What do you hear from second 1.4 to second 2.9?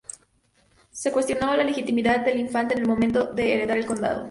la legitimidad del infante en el